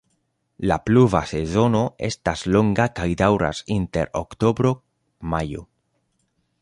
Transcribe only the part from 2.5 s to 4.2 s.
longa kaj daŭras inter